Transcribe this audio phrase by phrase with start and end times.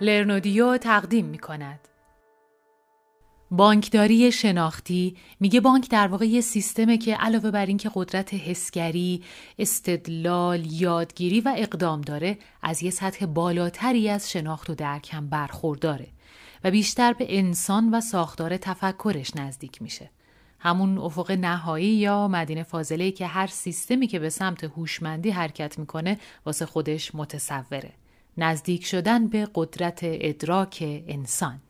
[0.00, 1.80] لرنودیو تقدیم می کند.
[3.50, 9.22] بانکداری شناختی میگه بانک در واقع یه سیستمه که علاوه بر اینکه قدرت حسگری،
[9.58, 16.06] استدلال، یادگیری و اقدام داره از یه سطح بالاتری از شناخت و درک هم برخورداره
[16.64, 20.10] و بیشتر به انسان و ساختار تفکرش نزدیک میشه.
[20.58, 26.18] همون افق نهایی یا مدینه فاضله که هر سیستمی که به سمت هوشمندی حرکت می‌کنه
[26.46, 27.92] واسه خودش متصوره.
[28.38, 31.60] نزدیک شدن به قدرت ادراک انسان.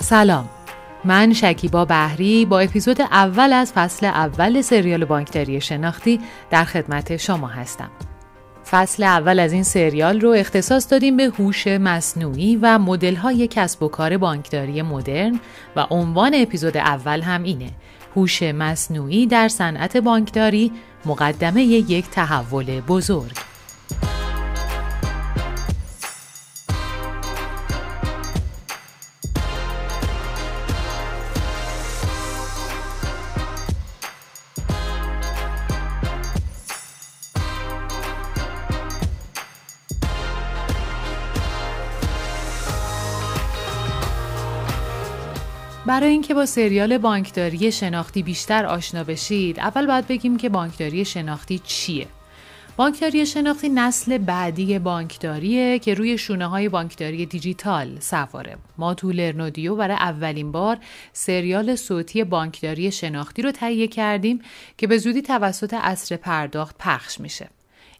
[0.00, 0.48] سلام
[1.04, 6.20] من شکیبا بهری با اپیزود اول از فصل اول سریال بانکداری شناختی
[6.50, 7.90] در خدمت شما هستم
[8.72, 13.88] فصل اول از این سریال رو اختصاص دادیم به هوش مصنوعی و مدل‌های کسب و
[13.88, 15.40] کار بانکداری مدرن
[15.76, 17.70] و عنوان اپیزود اول هم اینه.
[18.16, 20.72] هوش مصنوعی در صنعت بانکداری
[21.04, 23.51] مقدمه یک تحول بزرگ.
[45.92, 51.58] برای اینکه با سریال بانکداری شناختی بیشتر آشنا بشید اول باید بگیم که بانکداری شناختی
[51.58, 52.06] چیه
[52.76, 58.56] بانکداری شناختی نسل بعدی بانکداریه که روی شونه های بانکداری دیجیتال سواره.
[58.78, 60.78] ما تو لرنودیو برای اولین بار
[61.12, 64.40] سریال صوتی بانکداری شناختی رو تهیه کردیم
[64.76, 67.48] که به زودی توسط اصر پرداخت پخش میشه.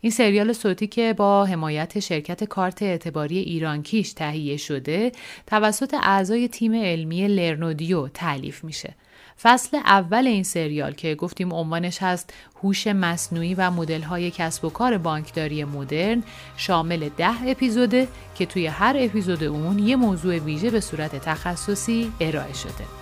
[0.05, 5.13] این سریال صوتی که با حمایت شرکت کارت اعتباری ایرانکیش تهیه شده
[5.47, 8.95] توسط اعضای تیم علمی لرنودیو تعلیف میشه.
[9.43, 14.99] فصل اول این سریال که گفتیم عنوانش هست هوش مصنوعی و مدل‌های کسب و کار
[14.99, 16.23] بانکداری مدرن
[16.57, 22.53] شامل ده اپیزوده که توی هر اپیزود اون یه موضوع ویژه به صورت تخصصی ارائه
[22.53, 23.02] شده.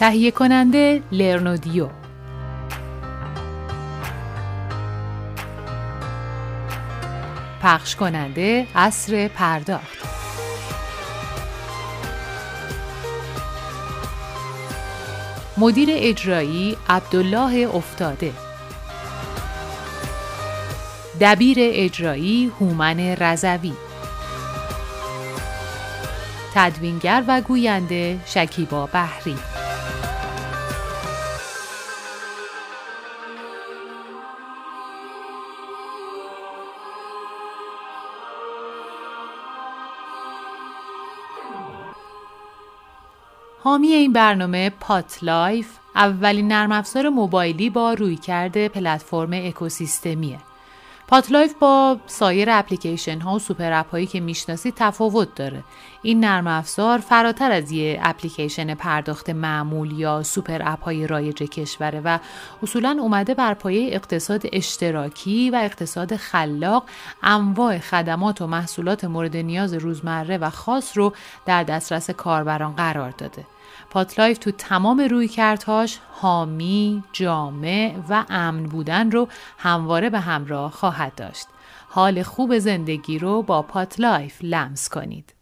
[0.00, 1.88] تهیه کننده لرنودیو
[7.62, 9.98] پخش کننده اصر پرداخت.
[15.58, 18.32] مدیر اجرایی عبدالله افتاده.
[21.20, 23.72] دبیر اجرایی هومن رزوی
[26.54, 29.36] تدوینگر و گوینده شکیبا بحری.
[43.62, 50.38] حامی این برنامه پات لایف اولین نرم افزار موبایلی با رویکرد پلتفرم اکوسیستمیه.
[51.10, 55.64] پاتلایف با سایر اپلیکیشن ها و super app هایی که می‌شناسید تفاوت داره.
[56.02, 62.00] این نرم افزار فراتر از یه اپلیکیشن پرداخت معمول یا super app های رایج کشوره
[62.04, 62.18] و
[62.62, 66.84] اصولا اومده بر پایه اقتصاد اشتراکی و اقتصاد خلاق
[67.22, 71.12] انواع خدمات و محصولات مورد نیاز روزمره و خاص رو
[71.46, 73.46] در دسترس کاربران قرار داده.
[73.90, 79.28] پاتلایف تو تمام رویکردهاش حامی، جامع و امن بودن رو
[79.58, 81.46] همواره به همراه خواهد داشت.
[81.88, 85.34] حال خوب زندگی رو با پاتلایف لمس کنید.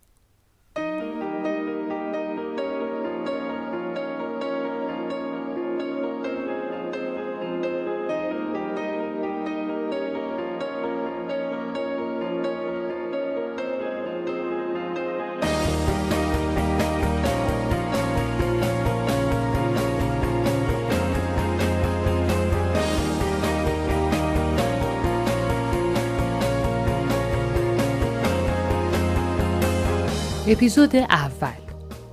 [30.50, 31.60] اپیزود اول.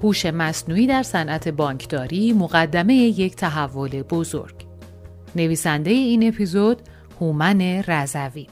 [0.03, 4.55] هوش مصنوعی در صنعت بانکداری مقدمه یک تحول بزرگ.
[5.35, 6.81] نویسنده این اپیزود
[7.21, 8.47] هومن رزوی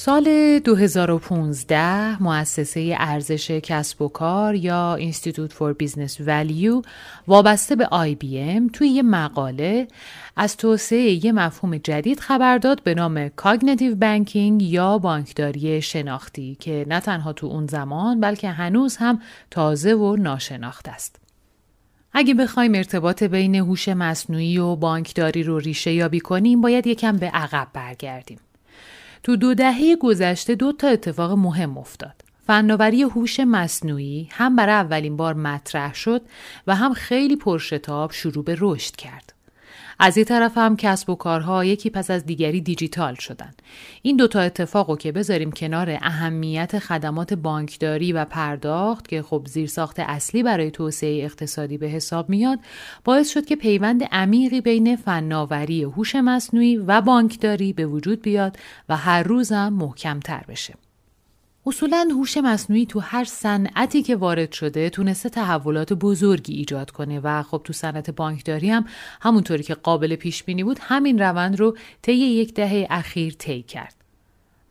[0.00, 6.82] سال 2015 مؤسسه ارزش کسب و کار یا Institute for Business Value
[7.26, 9.88] وابسته به IBM توی یه مقاله
[10.36, 16.86] از توسعه یه مفهوم جدید خبر داد به نام cognitive banking یا بانکداری شناختی که
[16.88, 21.16] نه تنها تو اون زمان بلکه هنوز هم تازه و ناشناخته است.
[22.12, 27.26] اگه بخوایم ارتباط بین هوش مصنوعی و بانکداری رو ریشه یابی کنیم باید یکم به
[27.26, 28.38] عقب برگردیم.
[29.22, 32.14] تو دو دهه گذشته دو تا اتفاق مهم افتاد.
[32.46, 36.22] فناوری هوش مصنوعی هم برای اولین بار مطرح شد
[36.66, 39.37] و هم خیلی پرشتاب شروع به رشد کرد.
[39.98, 43.50] از یه طرف هم کسب و کارها یکی پس از دیگری دیجیتال شدن.
[44.02, 50.42] این دوتا اتفاقو که بذاریم کنار اهمیت خدمات بانکداری و پرداخت که خب زیرساخت اصلی
[50.42, 52.58] برای توسعه اقتصادی به حساب میاد
[53.04, 58.56] باعث شد که پیوند عمیقی بین فناوری هوش مصنوعی و بانکداری به وجود بیاد
[58.88, 60.74] و هر روزم محکمتر بشه.
[61.68, 67.42] اصولا هوش مصنوعی تو هر صنعتی که وارد شده تونسته تحولات بزرگی ایجاد کنه و
[67.42, 68.84] خب تو صنعت بانکداری هم
[69.20, 73.97] همونطوری که قابل پیش بینی بود همین روند رو طی یک دهه اخیر طی کرد.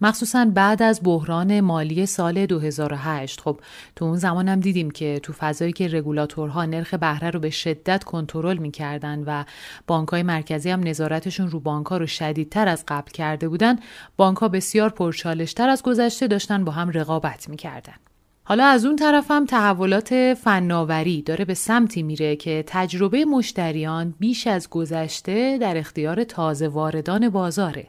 [0.01, 3.59] مخصوصا بعد از بحران مالی سال 2008 خب
[3.95, 8.03] تو اون زمان هم دیدیم که تو فضایی که رگولاتورها نرخ بهره رو به شدت
[8.03, 9.43] کنترل می‌کردن و
[9.87, 13.75] بانک های مرکزی هم نظارتشون رو بانک ها رو شدیدتر از قبل کرده بودن
[14.17, 18.06] بانک ها بسیار پرچالشتر از گذشته داشتن با هم رقابت می‌کردن.
[18.49, 24.47] حالا از اون طرف هم تحولات فناوری داره به سمتی میره که تجربه مشتریان بیش
[24.47, 27.87] از گذشته در اختیار تازه واردان بازاره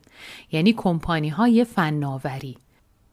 [0.52, 2.56] یعنی کمپانی های فناوری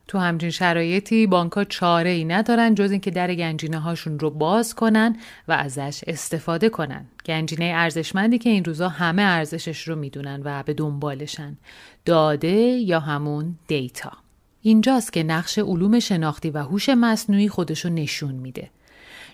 [0.07, 5.15] تو همچین شرایطی بانک چاره ای ندارن جز اینکه در گنجینه هاشون رو باز کنن
[5.47, 7.05] و ازش استفاده کنن.
[7.25, 11.57] گنجینه ارزشمندی که این روزا همه ارزشش رو می‌دونن و به دنبالشن.
[12.05, 14.24] داده یا همون دیتا.
[14.67, 18.69] اینجاست که نقش علوم شناختی و هوش مصنوعی خودشو نشون میده.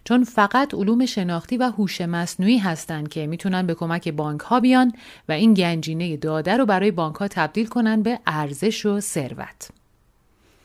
[0.03, 4.93] چون فقط علوم شناختی و هوش مصنوعی هستند که می‌تونن به کمک بانک ها بیان
[5.29, 9.69] و این گنجینه داده رو برای بانک ها تبدیل کنن به ارزش و ثروت.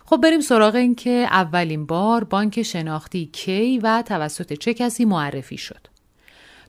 [0.06, 5.56] خب بریم سراغ این که اولین بار بانک شناختی کی و توسط چه کسی معرفی
[5.58, 5.95] شد.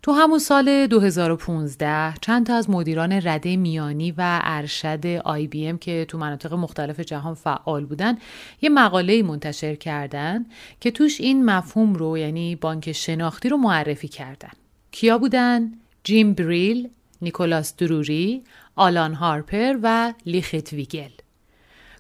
[0.08, 5.78] تو همون سال 2015 چند تا از مدیران رده میانی و ارشد آی بی ام
[5.78, 8.18] که تو مناطق مختلف جهان فعال بودن
[8.62, 10.46] یه مقاله منتشر کردن
[10.80, 14.52] که توش این مفهوم رو یعنی بانک شناختی رو معرفی کردن.
[14.92, 15.72] کیا بودن؟
[16.04, 16.90] جیم بریل،
[17.22, 18.44] نیکولاس دروری،
[18.76, 21.12] آلان هارپر و لیخت ویگل.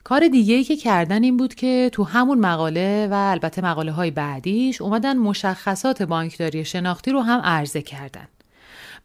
[0.07, 4.11] کار دیگه ای که کردن این بود که تو همون مقاله و البته مقاله های
[4.11, 8.27] بعدیش اومدن مشخصات بانکداری شناختی رو هم عرضه کردن.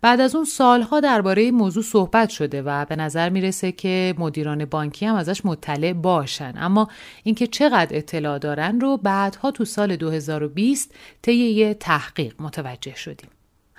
[0.00, 5.06] بعد از اون سالها درباره موضوع صحبت شده و به نظر می‌رسه که مدیران بانکی
[5.06, 6.88] هم ازش مطلع باشن اما
[7.22, 13.30] اینکه چقدر اطلاع دارن رو بعدها تو سال 2020 طی یه تحقیق متوجه شدیم.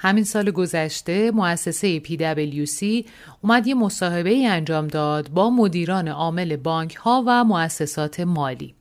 [0.05, 3.09] همین سال گذشته مؤسسه PwC
[3.41, 8.75] اومد یه مصاحبه ای انجام داد با مدیران عامل بانک ها و مؤسسات مالی.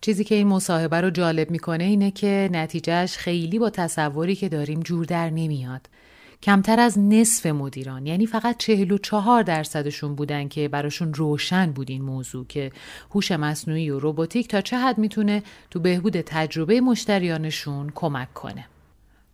[0.00, 4.80] چیزی که این مصاحبه رو جالب می‌کنه اینه که نتیجهش خیلی با تصوری که داریم
[4.80, 5.88] جور در نمیاد.
[6.42, 12.46] کمتر از نصف مدیران یعنی فقط 44 درصدشون بودن که براشون روشن بود این موضوع
[12.46, 12.72] که
[13.14, 18.64] هوش مصنوعی و روباتیک تا چه حد می‌تونه تو بهبود تجربه مشتریانشون کمک کنه.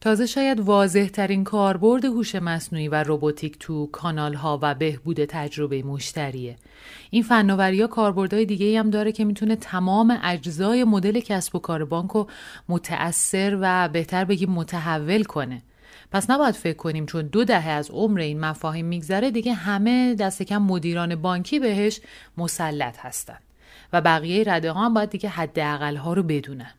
[0.02, 5.82] تازه شاید واضح ترین کاربرد هوش مصنوعی و روباتیک تو کانال ها و بهبود تجربه
[5.82, 6.56] مشتریه.
[7.10, 11.84] این فناوری ها کاربردهای دیگه هم داره که می‌تونه تمام اجزای مدل کسب و کار
[11.84, 12.26] بانک رو
[12.68, 15.62] متأثر و بهتر بگیم متحول کنه.
[16.12, 20.42] پس نباید فکر کنیم چون دو دهه از عمر این مفاهیم میگذره دیگه همه دست
[20.42, 22.00] کم مدیران بانکی بهش
[22.36, 23.38] مسلط هستن
[23.92, 26.74] و بقیه رده ها هم باید دیگه حداقل ها رو بدونن.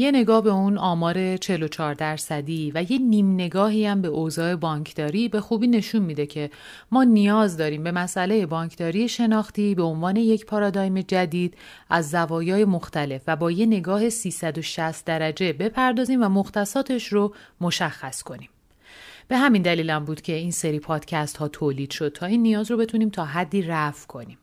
[0.00, 5.28] یه نگاه به اون آمار 44 درصدی و یه نیم نگاهی هم به اوضاع بانکداری
[5.28, 6.50] به خوبی نشون میده که
[6.90, 11.54] ما نیاز داریم به مسئله بانکداری شناختی به عنوان یک پارادایم جدید
[11.90, 18.48] از زوایای مختلف و با یه نگاه 360 درجه بپردازیم و مختصاتش رو مشخص کنیم.
[19.28, 22.76] به همین دلیلم بود که این سری پادکست ها تولید شد تا این نیاز رو
[22.76, 24.38] بتونیم تا حدی رفع کنیم.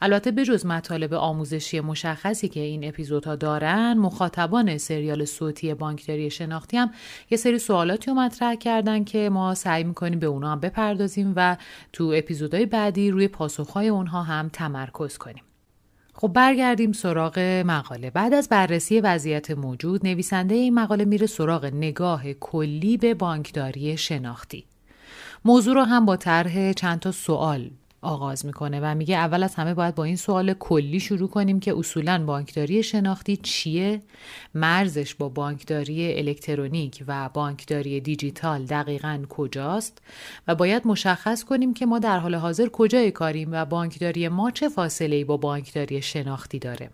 [0.00, 6.90] البته بجز مطالب آموزشی مشخصی که این اپیزودها دارن مخاطبان سریال صوتی بانکداری شناختی هم
[7.30, 11.56] یه سری سوالاتی رو مطرح کردن که ما سعی می‌کنیم به اونا هم بپردازیم و
[11.92, 15.42] تو اپیزودهای بعدی روی پاسخهای اونها هم تمرکز کنیم.
[16.14, 18.10] خب برگردیم سراغ مقاله.
[18.10, 24.64] بعد از بررسی وضعیت موجود نویسنده این مقاله میره سراغ نگاه کلی به بانکداری شناختی.
[25.44, 27.70] موضوع رو هم با طرح چند تا سوال
[28.02, 31.78] آغاز می‌کنه و میگه اول از همه باید با این سوال کلی شروع کنیم که
[31.78, 34.02] اصولا بانکداری شناختی چیه؟
[34.54, 40.02] مرزش با بانکداری الکترونیک و بانکداری دیجیتال دقیقا کجاست؟
[40.48, 44.68] و باید مشخص کنیم که ما در حال حاضر کجای کاریم و بانکداری ما چه
[44.68, 46.90] فاصله ای با بانکداری شناختی داره.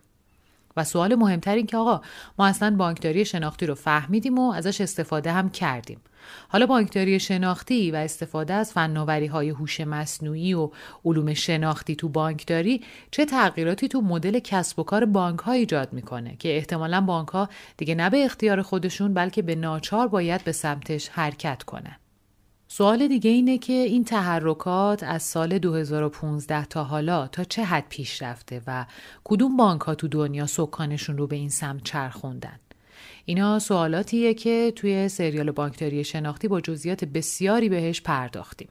[0.76, 2.00] و سوال مهمتر این که آقا
[2.38, 6.00] ما اصلا بانکداری شناختی رو فهمیدیم و ازش استفاده هم کردیم.
[6.48, 10.70] حالا بانکداری شناختی و استفاده از فناوری های هوش مصنوعی و
[11.04, 16.36] علوم شناختی تو بانکداری چه تغییراتی تو مدل کسب و کار بانک ها ایجاد می‌کنه
[16.36, 21.08] که احتمالا بانک ها دیگه نه به اختیار خودشون بلکه به ناچار باید به سمتش
[21.08, 21.96] حرکت کنن.
[22.76, 28.22] سوال دیگه اینه که این تحرکات از سال 2015 تا حالا تا چه حد پیش
[28.22, 28.86] رفته و
[29.24, 32.58] کدوم بانک ها تو دنیا سکانشون رو به این سمت چرخوندن؟
[33.24, 38.68] اینا سوالاتیه که توی سریال بانکداری شناختی با جزئیات بسیاری بهش پرداختیم.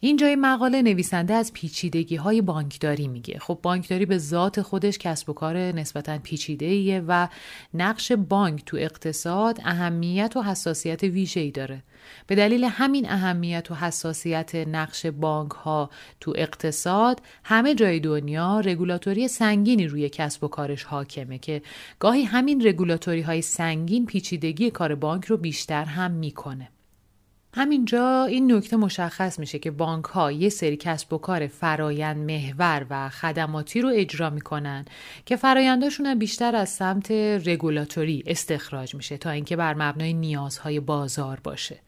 [0.00, 3.38] اینجای مقاله نویسنده از پیچیدگی های بانکداری میگه.
[3.38, 7.28] خب بانکداری به ذات خودش کسب و کار نسبتا پیچیده و
[7.74, 11.82] نقش بانک تو اقتصاد اهمیت و حساسیت ویژه ای داره.
[12.26, 19.28] به دلیل همین اهمیت و حساسیت نقش بانک ها تو اقتصاد همه جای دنیا رگولاتوری
[19.28, 21.62] سنگینی روی کسب و کارش حاکمه که
[21.98, 26.68] گاهی همین رگولاتوری های سنگین پیچیدگی کار بانک رو بیشتر هم می‌کنه.
[27.58, 32.86] همینجا این نکته مشخص میشه که بانک ها یه سری کسب و کار فرایند محور
[32.90, 34.84] و خدماتی رو اجرا می‌کنن
[35.26, 37.10] که فراینداشون بیشتر از سمت
[37.46, 41.78] رگولاتوری استخراج میشه تا اینکه بر مبنای نیازهای بازار باشه.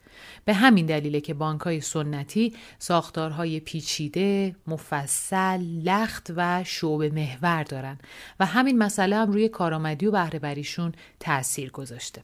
[0.44, 7.98] به همین دلیله که بانک های سنتی ساختارهای پیچیده، مفصل، لخت و شعب محور دارن
[8.40, 12.22] و همین مسئله هم روی کارآمدی و بهرهوریشون تاثیر گذاشته.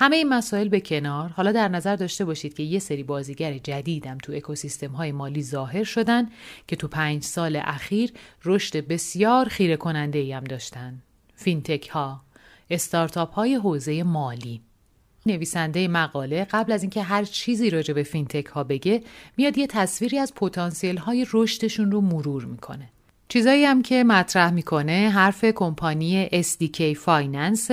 [0.00, 4.18] همه این مسائل به کنار حالا در نظر داشته باشید که یه سری بازیگر جدیدم
[4.18, 6.28] تو اکوسیستم های مالی ظاهر شدن
[6.66, 8.12] که تو پنج سال اخیر
[8.44, 11.02] رشد بسیار خیره کننده ای هم داشتن.
[11.34, 12.20] فینتک ها
[12.70, 14.60] استارتاپ های حوزه مالی.
[15.26, 19.02] نویسنده مقاله قبل از اینکه هر چیزی راجع به فینتک ها بگه
[19.36, 22.88] میاد یه تصویری از پتانسیل های رشدشون رو مرور می‌کنه.
[23.30, 27.70] چیزایی هم که مطرح می‌کنه حرف کمپانی SDK Finance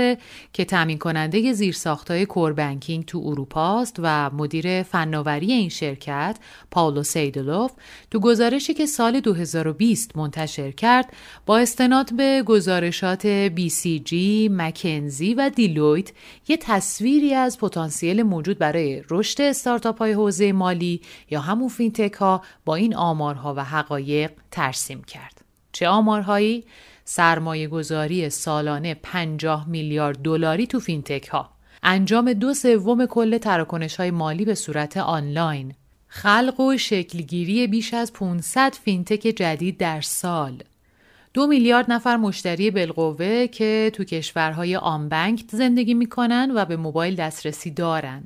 [0.54, 6.38] که تامین کننده زیرساختهای core banking تو اروپا است و مدیر فناوری این شرکت
[6.72, 7.72] پاولو سیدلوف
[8.12, 11.14] تو گزارشی که سال 2020 منتشر کرد
[11.46, 14.14] با استناد به گزارشات BCG،
[14.52, 16.12] مکنزی و دیلویت
[16.48, 22.42] یه تصویری از پتانسیل موجود برای رشد استارتاپ های حوزه مالی یا همون فینتک ها
[22.66, 25.45] با این آمارها و حقایق ترسیم کرد.
[25.76, 26.64] چه آمارهایی؟
[27.06, 31.50] سرمایه گذاری سالانه 50 میلیارد دلاری تو فینتک ها.
[31.84, 35.74] انجام دو سوم کل تراکنش های مالی به صورت آنلاین.
[36.08, 40.64] خلق و شکلگیری بیش از 500 فینتک جدید در سال.
[41.34, 47.72] دو میلیارد نفر مشتری بالقوه که تو کشورهای unbanked زندگی می‌کنن و به موبایل دسترسی
[47.72, 48.24] دارن.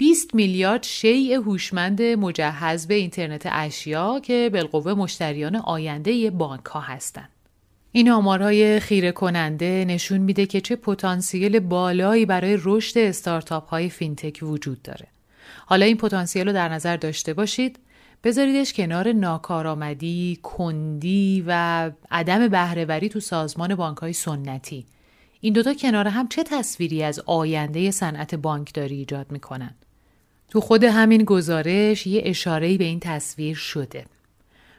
[0.00, 7.28] 20 میلیارد شیء هوشمند مجهز به اینترنت اشیا که بالقوه مشتریان آینده بانک ها هستند.
[7.92, 14.38] این آمارهای خیره کننده نشون میده که چه پتانسیل بالایی برای رشد استارتاپ های فینتک
[14.42, 15.06] وجود داره.
[15.66, 17.78] حالا این پتانسیل رو در نظر داشته باشید
[18.24, 24.86] بذاریدش کنار ناکارآمدی، کندی و عدم بهرهوری تو سازمان بانک های سنتی.
[25.40, 29.74] این دوتا کنار هم چه تصویری از آینده صنعت بانکداری ایجاد می‌کنن؟
[30.50, 34.04] تو خود همین گزارش یه اشارهی به این تصویر شده.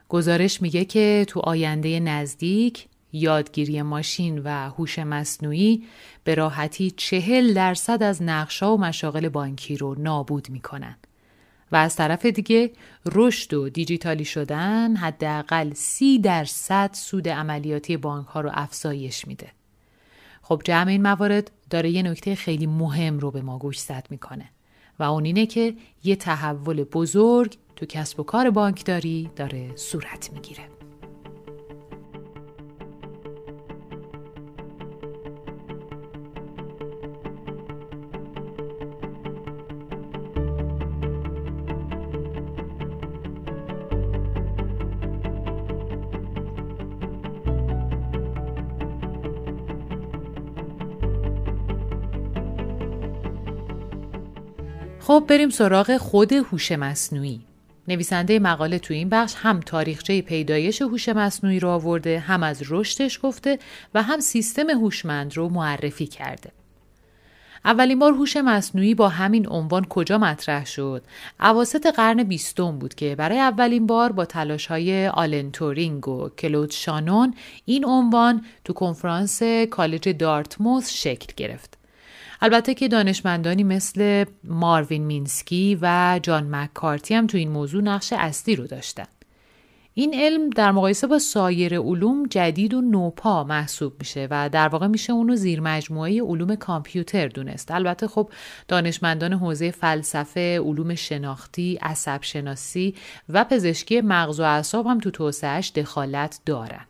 [0.10, 5.84] گزارش میگه که تو آینده نزدیک یادگیری ماشین و هوش مصنوعی
[6.24, 10.96] به راحتی چهل درصد از نقشا و مشاغل بانکی رو نابود می‌کنن.
[11.72, 12.72] و از طرف دیگه
[13.06, 19.52] رشد و دیجیتالی شدن حداقل سی درصد سود عملیاتی بانک ها رو افزایش میده.
[20.42, 24.50] خب جمع این موارد داره یه نکته خیلی مهم رو به ما گوشزد می‌کنه.
[25.02, 30.81] و اون اینه که یه تحول بزرگ تو کسب و کار بانکداری داره صورت می‌گیره.
[55.02, 57.42] خب بریم سراغ خود هوش مصنوعی.
[57.88, 63.20] نویسنده مقاله تو این بخش هم تاریخچه پیدایش هوش مصنوعی رو آورده، هم از رشدش
[63.24, 63.60] گفته
[63.94, 66.52] و هم سیستم هوشمند رو معرفی کرده.
[67.66, 71.04] اولین بار هوش مصنوعی با همین عنوان کجا مطرح شد؟
[71.40, 76.72] اواسط قرن بیستم بود که برای اولین بار با تلاش های آلن تورینگ و کلود
[76.72, 77.34] شانون
[77.66, 81.81] این عنوان تو کنفرانس کالج دارتموس شکل گرفت.
[82.42, 88.56] البته که دانشمندانی مثل ماروین مینسکی و جان مککارتی هم تو این موضوع نقش اصلی
[88.56, 89.06] رو داشتن.
[89.94, 94.88] این علم در مقایسه با سایر علوم جدید و نوپا محسوب میشه و در واقع
[94.88, 98.30] میشه اونو زیر مجموعه علوم کامپیوتر دونست البته خب
[98.68, 102.96] دانشمندان حوزه فلسفه علوم شناختی عصب شناسی
[103.30, 106.86] و پزشکی مغز و اعصاب هم تو توسعهش دخالت دارن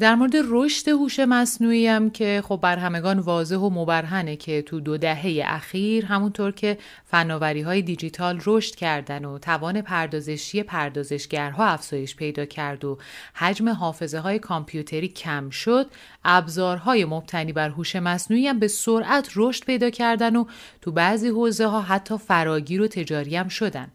[0.00, 4.80] در مورد رشد هوش مصنوعی هم که خب بر همگان واضح و مبرهنه که تو
[4.80, 12.16] دو دهه اخیر همونطور که فناوری های دیجیتال رشد کردن و توان پردازشی پردازشگرها افزایش
[12.16, 12.98] پیدا کرد و
[13.34, 15.86] حجم حافظه های کامپیوتری کم شد
[16.24, 20.44] ابزارهای مبتنی بر هوش مصنوعی هم به سرعت رشد پیدا کردن و
[20.80, 23.88] تو بعضی حوزه ها حتی فراگیر و تجاری هم شدن.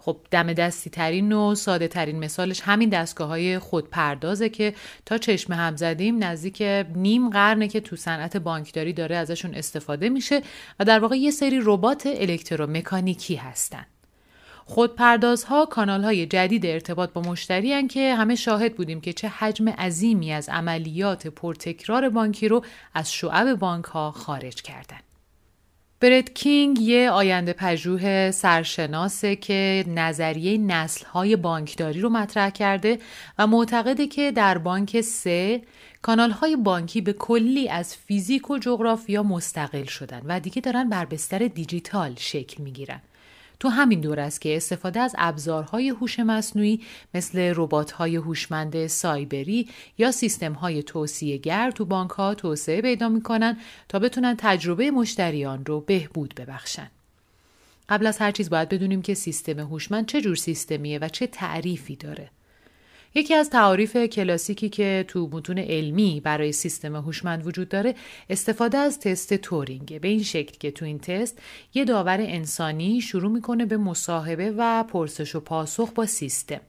[0.00, 4.74] خب دم دستی ترین و ساده ترین مثالش همین دستگاه های خودپردازه که
[5.06, 6.62] تا چشم هم زدیم نزدیک
[6.94, 10.42] نیم قرنه که تو صنعت بانکداری داره ازشون استفاده میشه
[10.80, 13.86] و در واقع یه سری ربات الکترومکانیکی هستن.
[14.64, 20.32] خودپردازها کانال های جدید ارتباط با مشتری که همه شاهد بودیم که چه حجم عظیمی
[20.32, 22.64] از عملیات پرتکرار بانکی رو
[22.94, 25.09] از شعب بانک ها خارج کردن.
[26.02, 32.98] برد کینگ یه آینده پژوه سرشناسه که نظریه نسلهای بانکداری رو مطرح کرده
[33.38, 35.62] و معتقده که در بانک سه
[36.02, 41.38] کانالهای بانکی به کلی از فیزیک و جغرافیا مستقل شدن و دیگه دارن بر بستر
[41.38, 43.00] دیجیتال شکل می‌گیرن.
[43.60, 46.80] تو همین دور است که استفاده از ابزارهای هوش مصنوعی
[47.14, 53.56] مثل ربات‌های هوشمند سایبری یا سیستم‌های توصیه‌گر تو بانک‌ها توسعه پیدا می‌کنن
[53.88, 56.90] تا بتونن تجربه مشتریان رو بهبود ببخشن.
[57.88, 61.96] قبل از هر چیز باید بدونیم که سیستم هوشمند چه جور سیستمیه و چه تعریفی
[61.96, 62.30] داره.
[63.14, 67.94] یکی از تعاریف کلاسیکی که تو متون علمی برای سیستم هوشمند وجود داره
[68.30, 71.38] استفاده از تست تورینگه به این شکل که تو این تست
[71.74, 76.60] یه داور انسانی شروع می‌کنه به مصاحبه و پرسش و پاسخ با سیستم.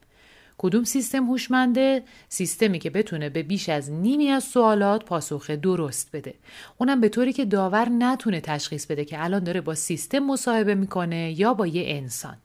[0.57, 6.33] کدوم سیستم هوشمنده؟ سیستمی که بتونه به بیش از نیمی از سوالات پاسخ درست بده.
[6.77, 11.39] اونم به طوری که داور نتونه تشخیص بده که الان داره با سیستم مصاحبه می‌کنه
[11.39, 12.37] یا با یه انسان.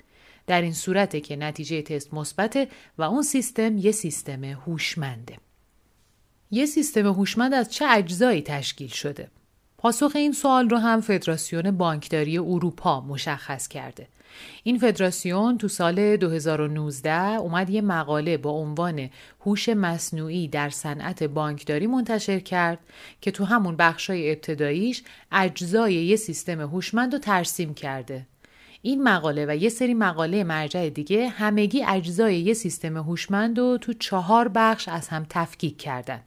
[0.47, 5.39] در این صورته که نتیجه تست مثبته و اون سیستم یه سیستم هوشمنده.
[6.51, 9.31] یه سیستم هوشمند از چه اجزایی تشکیل شده؟
[9.79, 14.09] پاسخ این سوال رو هم فدراسیون بانکداری اروپا مشخص کرده.
[14.63, 21.87] این فدراسیون تو سال 2019 اومد یه مقاله با عنوان هوش مصنوعی در صنعت بانکداری
[21.87, 22.79] منتشر کرد
[23.21, 28.27] که تو همون بخشای ابتداییش اجزای یه سیستم هوشمند رو ترسیم کرده
[28.83, 33.93] این مقاله و یه سری مقاله مرجع دیگه همگی اجزای یه سیستم هوشمند و تو
[33.93, 36.21] چهار بخش از هم تفکیک کردن.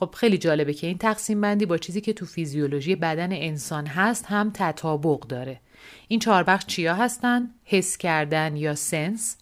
[0.00, 4.26] خب خیلی جالبه که این تقسیم بندی با چیزی که تو فیزیولوژی بدن انسان هست
[4.26, 5.60] هم تطابق داره.
[6.08, 9.36] این چهار بخش چیا هستن؟ حس کردن یا sense،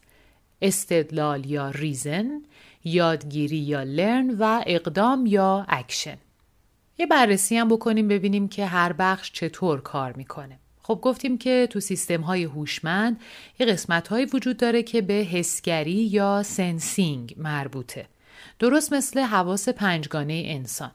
[0.62, 2.42] استدلال یا reason،
[2.84, 6.16] یادگیری یا learn و اقدام یا اکشن.
[6.98, 10.58] یه بررسی هم بکنیم ببینیم که هر بخش چطور کار می‌کنه.
[10.86, 13.20] خب گفتیم که تو سیستم های هوشمند
[13.58, 18.06] یه قسمت هایی وجود داره که به حسگری یا sensing مربوطه.
[18.58, 20.90] درست مثل حواس پنجگانه انسان.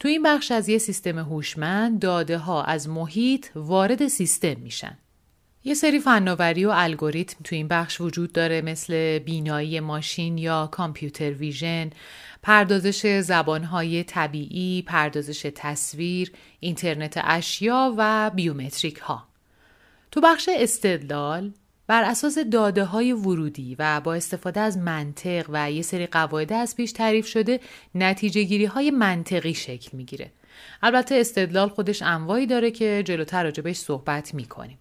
[0.00, 4.98] تو این بخش از یه سیستم هوشمند داده ها از محیط وارد سیستم میشن.
[5.64, 11.30] یه سری فناوری و الگوریتم تو این بخش وجود داره مثل بینایی ماشین یا computer
[11.30, 11.90] vision،
[12.42, 19.28] پردازش زبانهای طبیعی، پردازش تصویر، اینترنت اشیا و بیومتریک ها.
[20.10, 21.52] تو بخش استدلال
[21.86, 26.76] بر اساس داده های ورودی و با استفاده از منطق و یه سری قواعد از
[26.76, 27.60] پیش تعریف شده
[27.94, 30.32] نتیجه گیری های منطقی شکل می‌گیره.
[30.82, 34.78] البته استدلال خودش انواعی داره که جلوتر راجبش صحبت می‌کنیم.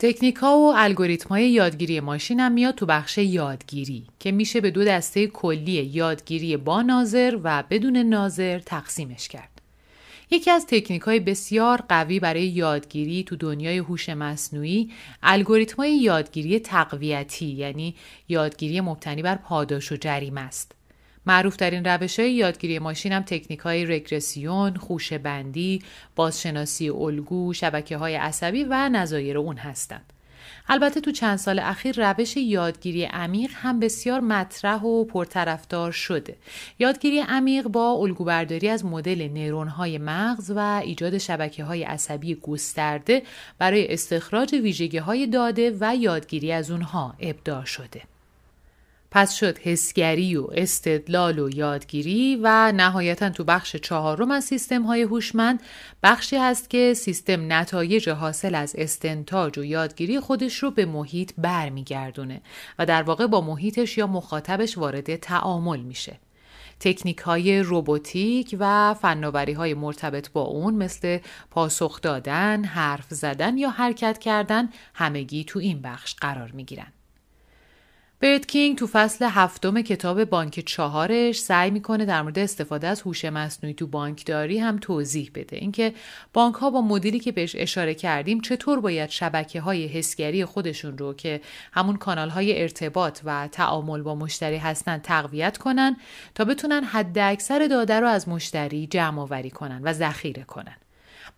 [0.00, 4.70] تکنیک ها و الگوریتم های یادگیری ماشین هم میاد تو بخش یادگیری که میشه به
[4.70, 9.60] دو دسته کلی یادگیری با ناظر و بدون ناظر تقسیمش کرد.
[10.30, 14.90] یکی از تکنیک های بسیار قوی برای یادگیری تو دنیای هوش مصنوعی
[15.22, 17.94] الگوریتم های یادگیری تقویتی یعنی
[18.28, 20.77] یادگیری مبتنی بر پاداش و جریمه است.
[21.28, 25.82] معروف ترین روش های یادگیری ماشین هم تکنیک های رگرسیون، خوش بندی،
[26.16, 30.12] بازشناسی الگو، شبکه های عصبی و نظایر اون هستند.
[30.68, 36.36] البته تو چند سال اخیر روش یادگیری عمیق هم بسیار مطرح و پرطرفدار شده.
[36.78, 43.22] یادگیری عمیق با الگوبرداری از مدل نورون های مغز و ایجاد شبکه های عصبی گسترده
[43.58, 48.17] برای استخراج ویژگی های داده و یادگیری از اونها ابداع شده.
[49.10, 55.02] پس شد حسگری و استدلال و یادگیری و نهایتا تو بخش چهارم از سیستم های
[55.02, 55.62] هوشمند
[56.02, 62.40] بخشی هست که سیستم نتایج حاصل از استنتاج و یادگیری خودش رو به محیط برمیگردونه
[62.78, 66.18] و در واقع با محیطش یا مخاطبش وارد تعامل میشه.
[66.80, 71.18] تکنیک های روبوتیک و فناوری های مرتبط با اون مثل
[71.50, 76.92] پاسخ دادن، حرف زدن یا حرکت کردن همگی تو این بخش قرار می گیرن.
[78.20, 83.24] برد کینگ تو فصل هفتم کتاب بانک چهارش سعی می‌کنه در مورد استفاده از هوش
[83.24, 85.56] مصنوعی تو بانکداری هم توضیح بده.
[85.56, 85.94] اینکه
[86.32, 91.14] بانک ها با مدلی که بهش اشاره کردیم چطور باید شبکه های حسگری خودشون رو
[91.14, 91.40] که
[91.72, 95.96] همون کانال های ارتباط و تعامل با مشتری هستن تقویت کنن
[96.34, 100.76] تا بتونن حد اکثر داده رو از مشتری جمع آوری کنن و ذخیره کنن.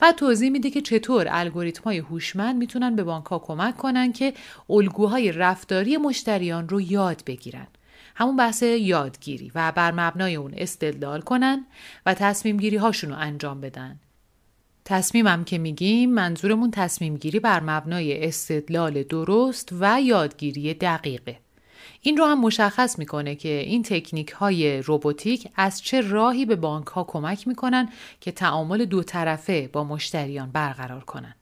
[0.01, 4.35] بعد توضیح میده که چطور الگوریتم های هوشمند می‌تونن به بانک ها کمک کنن که
[4.71, 7.67] الگوهای رفتاری مشتریان رو یاد بگیرن.
[8.15, 11.67] همون بحث یادگیری و بر مبنای اون استدلال کنن
[12.07, 14.01] و تصمیم گیری هاشون رو انجام بدن.
[14.85, 21.39] تصمیمم که میگیم منظورمون تصمیم گیری بر مبنای استدلال درست و یادگیری دقیقه.
[22.01, 26.87] این رو هم مشخص می‌کنه که این تکنیک های روبوتیک از چه راهی به بانک
[26.87, 27.89] ها کمک می‌کنن
[28.21, 31.35] که تعامل دو طرفه با مشتریان برقرار کنن.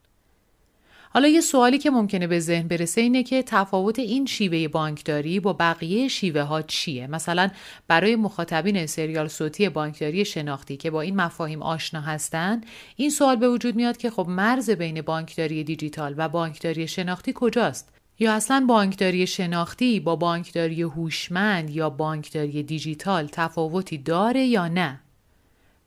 [1.10, 5.52] حالا یه سوالی که ممکنه به ذهن برسه اینه که تفاوت این شیوه بانکداری با
[5.52, 7.50] بقیه شیوه ها چیه؟ مثلا
[7.88, 12.60] برای مخاطبین سریال صوتی بانکداری شناختی که با این مفاهیم آشنا هستن
[12.96, 17.97] این سوال به وجود میاد که خب مرز بین بانکداری دیجیتال و بانکداری شناختی کجاست؟
[18.18, 25.00] یا اصلا بانکداری شناختی با بانکداری هوشمند یا بانکداری دیجیتال تفاوتی داره یا نه؟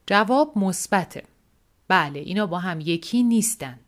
[0.08, 1.24] جواب مثبته.
[1.88, 3.80] بله اینا با هم یکی نیستن.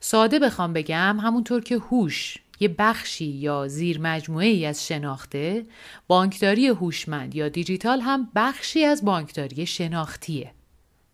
[0.00, 5.66] ساده بخوام بگم همونطور که هوش یه بخشی یا زیر مجموعه ای از شناخته
[6.06, 10.50] بانکداری هوشمند یا دیجیتال هم بخشی از بانکداری شناختیه.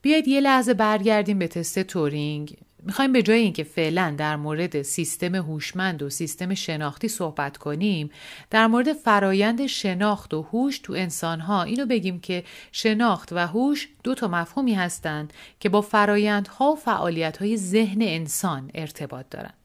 [0.02, 5.34] بیاید یه لحظه برگردیم به تست تورینگ می‌خوایم به جای اینکه فعلا در مورد سیستم
[5.34, 8.10] هوشمند و سیستم شناختی صحبت کنیم
[8.50, 14.14] در مورد فرایند شناخت و هوش تو انسانها اینو بگیم که شناخت و هوش دو
[14.14, 19.59] تا مفهومی هستند که با فرایندها و فعالیتهای ذهن انسان ارتباط دارن.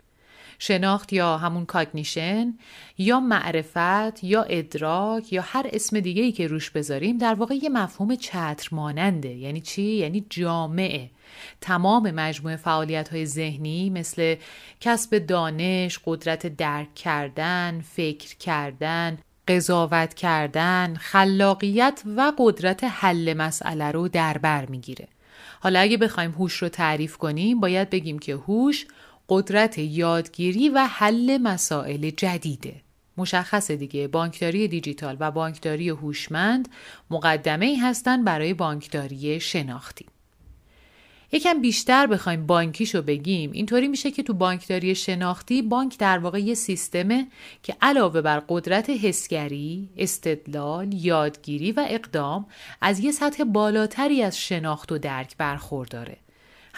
[0.59, 2.53] شناخت یا همون cognition
[2.97, 7.69] یا معرفت یا ادراک یا هر اسم دیگه ای که روش بذاریم در واقع یه
[7.69, 9.29] مفهوم چتر ماننده.
[9.29, 11.09] یعنی چی؟ یعنی جامعه.
[11.61, 14.35] تمام مجموعه فعالیت های ذهنی مثل
[14.81, 24.07] کسب دانش، قدرت درک کردن، فکر کردن، قضاوت کردن، خلاقیت و قدرت حل مسئله رو
[24.07, 25.07] در بر می‌گیره.
[25.59, 28.85] حالا اگه بخوایم هوش رو تعریف کنیم باید بگیم که هوش
[29.29, 32.75] قدرت یادگیری و حل مسائل جدیده.
[33.17, 36.69] مشخصه دیگه بانکداری دیجیتال و بانکداری هوشمند
[37.09, 40.05] مقدمه ای هستند برای بانکداری شناختی.
[41.31, 46.53] یکم بیشتر بخوایم بانکیشو بگیم اینطوری میشه که تو بانکداری شناختی بانک در واقع یه
[46.53, 47.27] سیستمه
[47.63, 52.45] که علاوه بر قدرت حسگری، استدلال، یادگیری و اقدام
[52.81, 56.17] از یه سطح بالاتری از شناخت و درک برخورداره.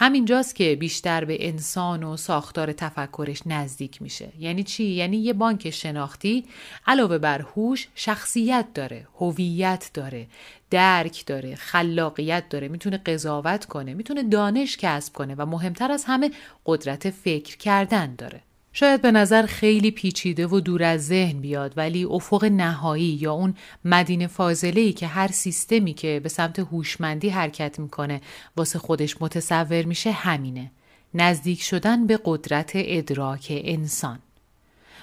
[0.00, 4.32] همینجاست که بیشتر به انسان و ساختار تفکرش نزدیک میشه.
[4.38, 6.44] یعنی چی؟ یعنی یه بانک شناختی
[6.86, 10.26] علاوه بر هوش شخصیت داره هویت داره
[10.70, 16.30] درک داره خلاقیت داره می‌تونه قضاوت کنه می‌تونه دانش کسب کنه و مهمتر از همه
[16.66, 18.40] قدرت فکر کردن داره.
[18.78, 23.54] شاید به نظر خیلی پیچیده و دور از ذهن بیاد ولی افق نهایی یا اون
[23.84, 28.20] مدینه فاضله ای که هر سیستمی که به سمت هوشمندی حرکت می‌کنه
[28.56, 30.70] واسه خودش متصور میشه همینه.
[31.14, 34.18] نزدیک شدن به قدرت ادراک انسان.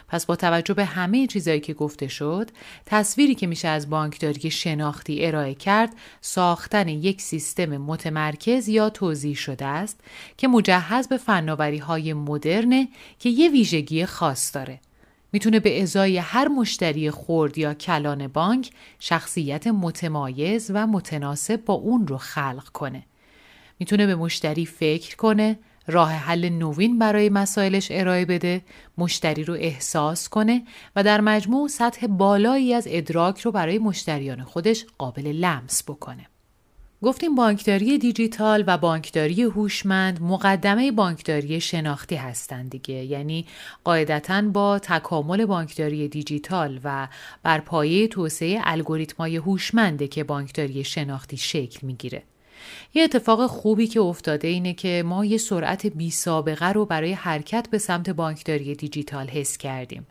[0.07, 2.49] پس با توجه به همه چیزایی که گفته شد
[2.85, 9.65] تصویری که میشه از بانکداری شناختی ارائه کرد ساختن یک سیستم متمرکز یا توضیح شده
[9.65, 9.99] است
[10.37, 12.87] که مجهز به فناوری های مدرنه
[13.19, 14.79] که یه ویژگی خاص داره.
[15.31, 22.07] می‌تونه به ازای هر مشتری خورد یا کلان بانک شخصیت متمایز و متناسب با اون
[22.07, 23.03] رو خلق کنه.
[23.79, 28.61] می‌تونه به مشتری فکر کنه راه حل نوین برای مسائلش ارائه بده،
[28.97, 30.63] مشتری رو احساس کنه
[30.95, 36.25] و در مجموع سطح بالایی از ادراک رو برای مشتریان خودش قابل لمس بکنه.
[37.01, 43.45] گفتیم بانکداری دیجیتال و بانکداری هوشمند مقدمه بانکداری شناختی هستند دیگه یعنی
[43.83, 47.07] قاعدتا با تکامل بانکداری دیجیتال و
[47.43, 52.23] بر پایه توسعه الگوریتمای هوشمنده که بانکداری شناختی شکل می‌گیره
[52.93, 57.67] یه اتفاق خوبی که افتاده اینه که ما یه سرعت بی سابقه رو برای حرکت
[57.69, 60.07] به سمت بانکداری دیجیتال حس کردیم.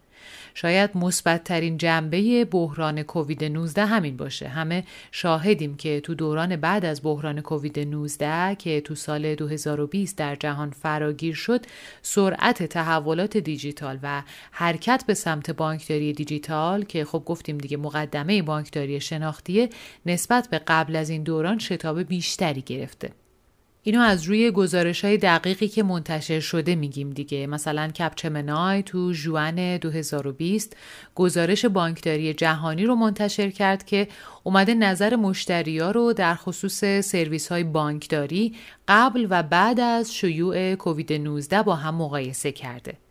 [0.55, 4.49] شاید مثبت ترین جنبه بحران کووید 19 همین باشه.
[4.49, 10.37] همه شاهدیم که تو دوران بعد از بحران کووید 19 که تو سال 2020 در
[10.37, 11.67] جهان فراگیر شد
[12.03, 19.01] سرعت تحولات دیجیتال و حرکت به سمت بانکداری دیجیتال که خب گفتیم دیگه مقدمه بانکداری
[19.01, 19.69] شناختیه
[20.07, 23.24] نسبت به قبل از این دوران شتاب بیشتری گرفته.
[23.87, 27.47] اینو از روی گزارش های دقیقی که منتشر شده میگیم دیگه.
[27.47, 30.77] مثلا کپچمنای تو جوان 2020
[31.15, 34.09] گزارش بانکداری جهانی رو منتشر کرد که
[34.43, 38.55] اومده نظر مشتریا رو در خصوص سرویس های بانکداری
[38.89, 43.04] قبل و بعد از شیوع کووید 19 با هم مقایسه کرده.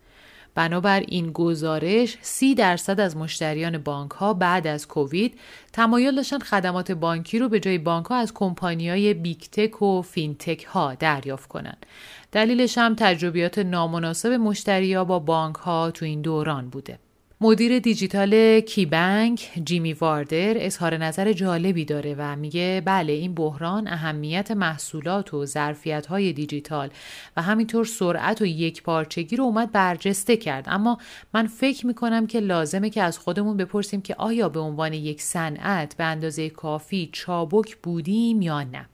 [0.54, 5.38] بنابر این گزارش سی درصد از مشتریان بانک ها بعد از کووید
[5.72, 10.02] تمایل داشتن خدمات بانکی رو به جای بانک ها از کمپانی های big tech و
[10.02, 11.86] fintech ها دریافت کنند.
[12.32, 16.98] دلیلش هم تجربیات نامناسب مشتری ها با بانک ها تو این دوران بوده.
[17.44, 24.50] مدیر دیجیتال کیبنک جیمی واردر اظهار نظر جالبی داره و میگه بله این بحران اهمیت
[24.50, 26.90] محصولات و ظرفیت های دیجیتال
[27.36, 30.64] و همینطور سرعت و یک پارچگی رو اومد برجسته کرد.
[30.68, 30.98] اما
[31.34, 35.96] من فکر می‌کنم که لازمه که از خودمون بپرسیم که آیا به عنوان یک صنعت
[35.96, 38.88] به اندازه کافی چابک بودیم یا نه.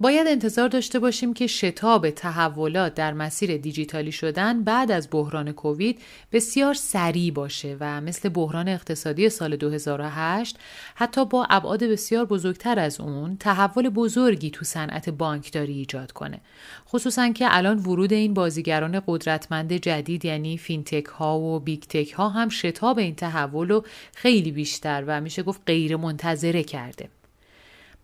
[0.00, 6.00] باید انتظار داشته باشیم که شتاب تحولات در مسیر دیجیتالی شدن بعد از بحران کووید
[6.32, 10.58] بسیار سریع باشه و مثل بحران اقتصادی سال 2008
[10.94, 16.40] حتی با ابعاد بسیار بزرگتر از اون تحول بزرگی تو صنعت بانکداری ایجاد کنه.
[16.88, 22.28] خصوصا که الان ورود این بازیگران قدرتمند جدید یعنی fintech ها و big tech ها
[22.28, 27.08] هم شتاب این تحول رو خیلی بیشتر و میشه گفت غیر منتظره کرده.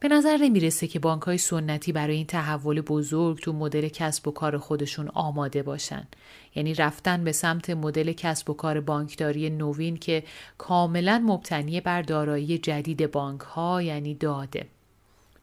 [0.03, 4.31] به نظر نمی‌رسه که بانک های سنتی برای این تحول بزرگ تو مدل کسب و
[4.31, 6.07] کار خودشون آماده باشن.
[6.55, 10.23] یعنی رفتن به سمت مدل کسب و کار بانکداری نوین که
[10.59, 14.67] کاملا مبتنی بر دارایی جدید بانک ها یعنی داده.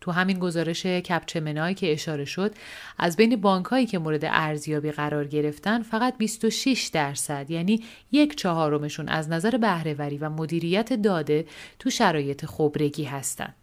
[0.01, 2.55] تو همین گزارش کپچمنای که اشاره شد
[2.97, 9.09] از بین بانک هایی که مورد ارزیابی قرار گرفتن فقط 26 درصد یعنی یک چهارمشون
[9.09, 11.45] از نظر بهرهوری و مدیریت داده
[11.79, 13.55] تو شرایط خبرگی هستند.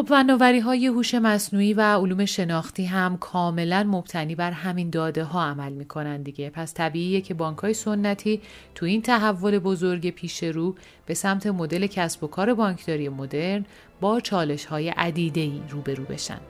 [0.00, 5.44] خب فناوری های هوش مصنوعی و علوم شناختی هم کاملا مبتنی بر همین داده ها
[5.44, 6.50] عمل می‌کنن دیگه.
[6.50, 8.40] پس طبیعیه که بانک های سنتی
[8.74, 10.74] تو این تحول بزرگ پیش رو
[11.06, 13.64] به سمت مدل کسب و کار بانکداری مدرن
[14.00, 16.40] با چالش های عدیده ای روبرو بشن.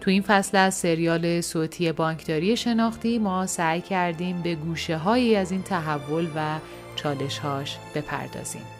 [0.00, 5.50] تو این فصل از سریال صوتی بانکداری شناختی ما سعی کردیم به گوشه هایی از
[5.52, 6.58] این تحول و
[6.96, 8.79] چالش هاش بپردازیم.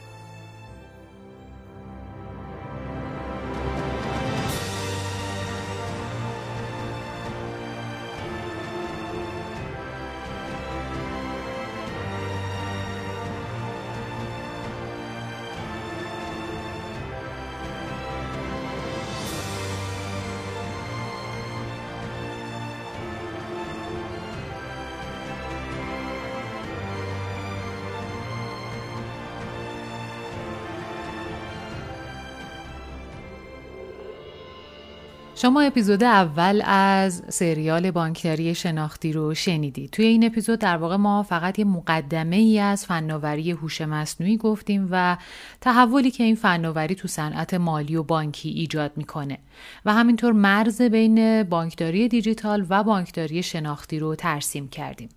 [35.42, 39.90] شما اپیزود اول از سریال بانکداری شناختی رو شنیدید.
[39.90, 44.88] توی این اپیزود در واقع ما فقط یه مقدمه ای از فناوری هوش مصنوعی گفتیم
[44.90, 45.16] و
[45.60, 49.38] تحولی که این فناوری تو صنعت مالی و بانکی ایجاد می‌کنه
[49.84, 55.08] و همینطور مرز بین بانکداری دیجیتال و بانکداری شناختی رو ترسیم کردیم.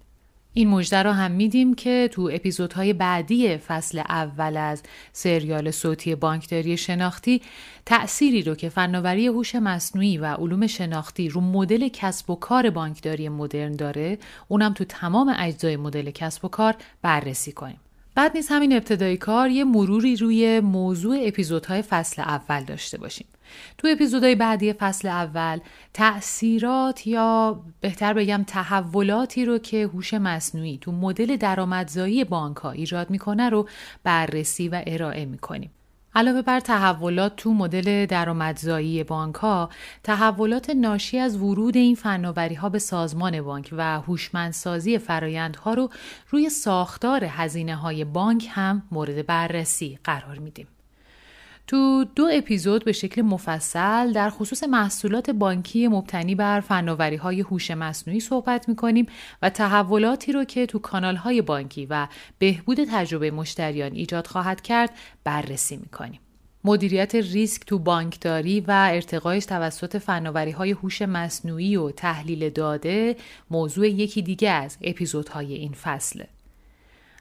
[0.54, 6.78] این مژده را هم میدیم که تو اپیزودهای بعدی فصل اول از سریال صوتی بانکداری
[6.78, 7.42] شناختی
[7.86, 13.30] تأثیری رو که فناوری هوش مصنوعی و علوم شناختی رو مدل کسب و کار بانکداری
[13.30, 17.80] مدرن داره اونم تو تمام اجزای مدل کسب و کار بررسی کنیم.
[18.16, 23.28] بعد نیز همین ابتدای کار یه مروری روی موضوع اپیزودهای فصل اول داشته باشیم.
[23.77, 25.60] تو اپیزودهای بعدی فصل اول
[25.93, 33.10] تأثیرات یا بهتر بگم تحولاتی رو که هوش مصنوعی تو مدل درآمدزایی بانک ها ایجاد
[33.10, 33.67] می‌کنه رو
[34.03, 35.71] بررسی و ارائه می‌کنیم.
[36.15, 39.69] علاوه بر تحولات تو مدل درآمدزایی بانک ها،
[40.03, 45.89] تحولات ناشی از ورود این فناوری ها به سازمان بانک و هوشمندسازی فرایندها رو
[46.29, 50.67] روی ساختار هزینه های بانک هم مورد بررسی قرار میدیم.
[51.67, 57.71] تو دو اپیزود به شکل مفصل در خصوص محصولات بانکی مبتنی بر فناوری های هوش
[57.71, 59.06] مصنوعی صحبت می کنیم
[59.41, 62.08] و تحولاتی رو که تو کانال های بانکی و
[62.39, 64.89] بهبود تجربه مشتریان ایجاد خواهد کرد
[65.23, 66.19] بررسی می کنیم.
[66.63, 73.15] مدیریت ریسک تو بانکداری و ارتقایش توسط فناوری های هوش مصنوعی و تحلیل داده
[73.49, 76.28] موضوع یکی دیگه از اپیزودهای این فصله.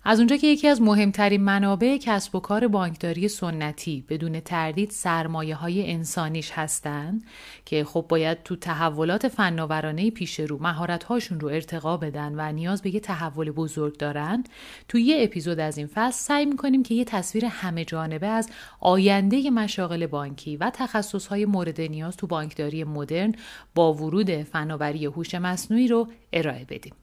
[0.04, 5.54] از اونجا که یکی از مهمترین منابع کسب و کار بانکداری سنتی بدون تردید سرمایه
[5.54, 7.24] های انسانیش هستند
[7.64, 12.82] که خب باید تو تحولات فناورانه پیش رو مهارت هاشون رو ارتقا بدن و نیاز
[12.82, 14.44] به یه تحول بزرگ دارن
[14.88, 19.50] تو یه اپیزود از این فصل سعی می‌کنیم که یه تصویر همه جانبه از آینده
[19.50, 23.34] مشاغل بانکی و تخصص های مورد نیاز تو بانکداری مدرن
[23.74, 26.94] با ورود فناوری هوش مصنوعی رو ارائه بدیم.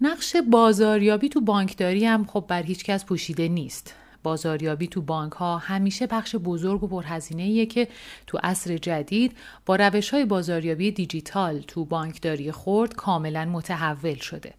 [0.00, 3.94] نقش بازاریابی تو بانکداری هم خب بر هیچ کس پوشیده نیست.
[4.22, 7.88] بازاریابی تو بانک ها همیشه بخش بزرگ و پرهزینه که
[8.26, 9.32] تو عصر جدید
[9.66, 14.54] با روش های بازاریابی دیجیتال تو بانکداری خورد کاملا متحول شده.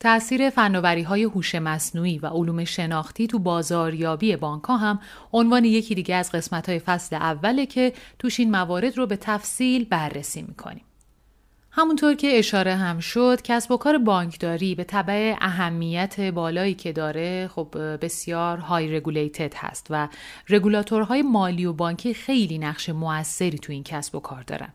[0.00, 5.00] تأثیر فناوری های هوش مصنوعی و علوم شناختی تو بازاریابی بانک ها هم
[5.32, 9.84] عنوان یکی دیگه از قسمت های فصل اوله که توش این موارد رو به تفصیل
[9.84, 10.84] بررسی می‌کنیم.
[11.78, 17.48] همونطور که اشاره هم شد کسب و کار بانکداری به طبع اهمیت بالایی که داره
[17.48, 17.68] خب
[18.04, 20.08] بسیار highly regulated هست و
[20.48, 24.68] رگولاتورهای مالی و بانکی خیلی نقش موثری تو این کسب و کار دارن.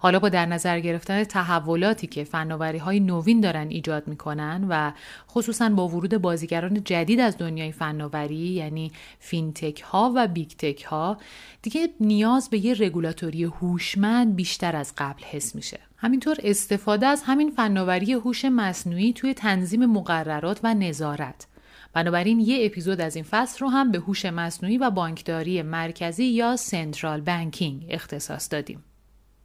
[0.00, 4.92] حالا با در نظر گرفتن تحولاتی که فناوری های نوین دارن ایجاد می‌کنن و
[5.30, 11.16] خصوصا با ورود بازیگران جدید از دنیای فناوری یعنی fintech ها و big tech ها
[11.62, 15.78] دیگه نیاز به یه رگولاتوری هوشمند بیشتر از قبل حس میشه.
[15.98, 21.46] همینطور استفاده از همین فناوری هوش مصنوعی توی تنظیم مقررات و نظارت
[21.92, 26.56] بنابراین یه اپیزود از این فصل رو هم به هوش مصنوعی و بانکداری مرکزی یا
[26.56, 28.84] سنترال بانکینگ اختصاص دادیم.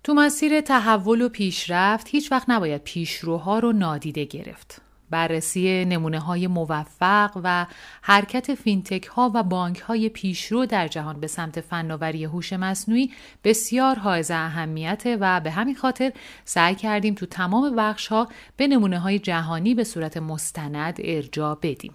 [0.03, 4.81] تو مسیر تحول و پیشرفت هیچ وقت نباید پیشروها رو نادیده گرفت.
[5.11, 7.65] بررسی نمونه های موفق و
[8.01, 13.11] حرکت فینتک ها و بانک های پیشرو در جهان به سمت فناوری هوش مصنوعی
[13.43, 16.11] بسیار حائز اهمیت و به همین خاطر
[16.45, 21.93] سعی کردیم تو تمام بخش ها به نمونه های جهانی به صورت مستند ارجاع بدیم.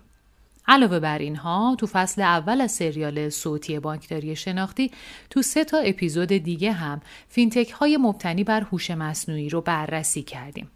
[0.68, 4.90] علاوه بر اینها تو فصل اول از سریال صوتی بانکداری شناختی
[5.30, 10.70] تو سه تا اپیزود دیگه هم fintech های مبتنی بر هوش مصنوعی رو بررسی کردیم.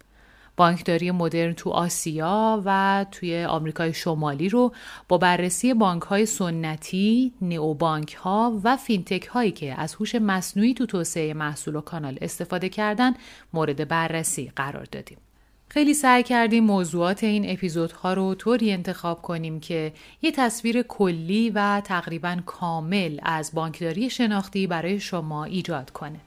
[0.57, 4.73] بانکداری مدرن تو آسیا و توی آمریکای شمالی رو
[5.07, 10.73] با بررسی بانک های سنتی، neo bank ها و fintech هایی که از هوش مصنوعی
[10.73, 13.13] تو توسعه محصول و کانال استفاده کردن
[13.53, 15.17] مورد بررسی قرار دادیم.
[15.67, 21.81] خیلی سعی کردیم موضوعات این اپیزودها رو طوری انتخاب کنیم که یه تصویر کلی و
[21.81, 26.19] تقریبا کامل از بانکداری شناختی برای شما ایجاد کنه.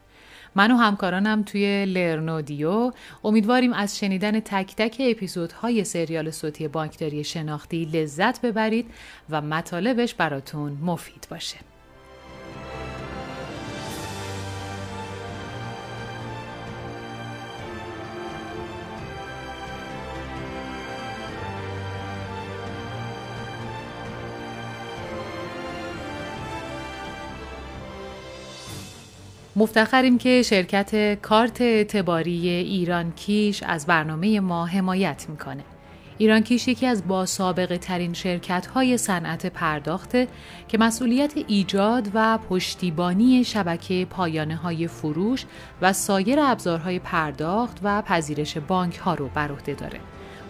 [0.55, 2.93] من و همکارانم توی لرنودیو
[3.25, 8.91] امیدواریم از شنیدن تک تک اپیزودهای سریال صوتی بانکداری شناختی لذت ببرید
[9.31, 11.74] و مطالبش براتون مفید باشه.
[29.57, 35.65] مفتخریم که شرکت کارت اعتباری ایران کیش از برنامه ما حمایت می‌کنه.
[36.19, 40.29] ایران کیش یکی از با سابقه ترین شرکت های صنعت پرداخته
[40.69, 45.45] که مسئولیت ایجاد و پشتیبانی شبکه پایانه های فروش
[45.83, 50.01] و سایر ابزارهای پرداخت و پذیرش بانک ها رو بر عهده داره.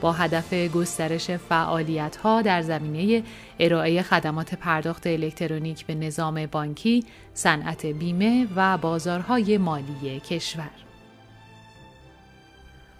[0.04, 3.22] با هدف گسترش فعالیت ها در زمینه
[3.60, 10.70] ارائه خدمات پرداخت الکترونیک به نظام بانکی، صنعت بیمه و بازارهای مالی کشور.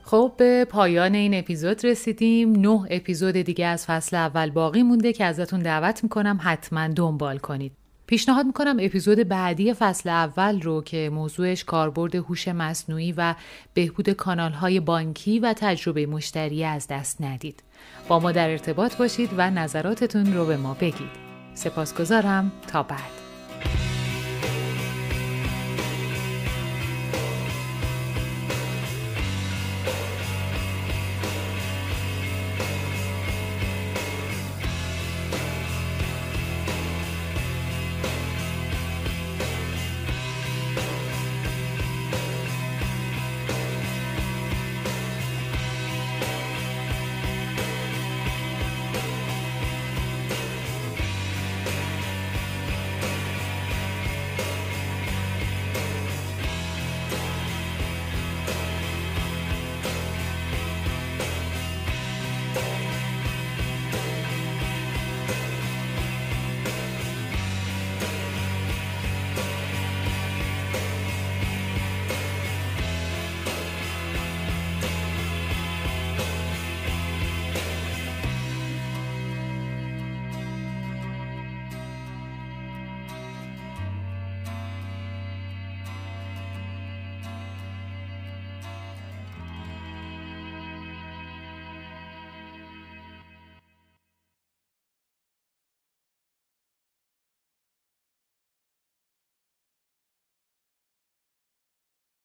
[0.02, 5.24] خب به پایان این اپیزود رسیدیم نه اپیزود دیگه از فصل اول باقی مونده که
[5.24, 7.72] ازتون دعوت می‌کنم حتما دنبال کنید
[8.06, 13.34] پیشنهاد می‌کنم اپیزود بعدی فصل اول رو که موضوعش کاربرد هوش مصنوعی و
[13.74, 17.62] بهبود کانالهای بانکی و تجربه مشتری از دست ندید.
[18.08, 21.24] با ما در ارتباط باشید و نظراتتون رو به ما بگید.
[21.54, 23.23] سپاسگزارم تا بعد.